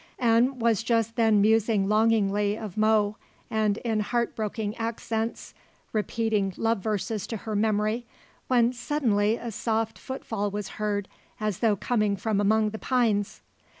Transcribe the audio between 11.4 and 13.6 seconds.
though coming from among the pines.